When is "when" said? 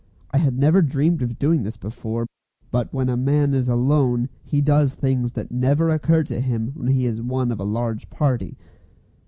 2.91-3.07, 6.73-6.87